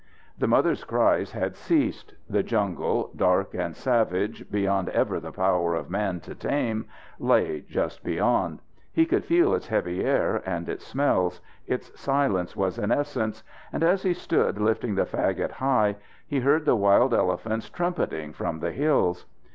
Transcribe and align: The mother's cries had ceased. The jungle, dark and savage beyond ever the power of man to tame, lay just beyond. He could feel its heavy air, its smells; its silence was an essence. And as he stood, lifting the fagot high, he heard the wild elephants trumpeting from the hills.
The 0.35 0.47
mother's 0.47 0.83
cries 0.83 1.33
had 1.33 1.55
ceased. 1.55 2.15
The 2.27 2.41
jungle, 2.41 3.11
dark 3.15 3.53
and 3.53 3.75
savage 3.75 4.49
beyond 4.49 4.89
ever 4.89 5.19
the 5.19 5.31
power 5.31 5.75
of 5.75 5.91
man 5.91 6.21
to 6.21 6.33
tame, 6.33 6.87
lay 7.19 7.61
just 7.69 8.03
beyond. 8.03 8.61
He 8.91 9.05
could 9.05 9.23
feel 9.25 9.53
its 9.53 9.67
heavy 9.67 10.03
air, 10.03 10.37
its 10.47 10.87
smells; 10.87 11.39
its 11.67 11.91
silence 11.99 12.55
was 12.55 12.79
an 12.79 12.91
essence. 12.91 13.43
And 13.71 13.83
as 13.83 14.01
he 14.01 14.15
stood, 14.15 14.59
lifting 14.59 14.95
the 14.95 15.05
fagot 15.05 15.51
high, 15.51 15.97
he 16.25 16.39
heard 16.39 16.65
the 16.65 16.75
wild 16.75 17.13
elephants 17.13 17.69
trumpeting 17.69 18.33
from 18.33 18.57
the 18.59 18.71
hills. 18.71 19.27